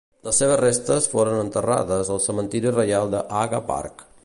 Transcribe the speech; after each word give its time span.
Les 0.27 0.37
seves 0.43 0.55
restes 0.61 1.07
foren 1.11 1.41
enterrades 1.41 2.11
al 2.15 2.23
Cementiri 2.25 2.73
Reial 2.79 3.15
a 3.21 3.23
Haga 3.43 3.63
Park. 3.71 4.07